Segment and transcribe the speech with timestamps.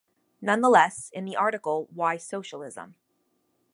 [0.41, 2.95] Nonetheless, in the article Why Socialism?